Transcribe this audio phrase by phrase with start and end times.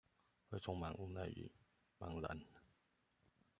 [0.49, 1.51] 會充滿無奈與
[1.99, 2.41] 茫然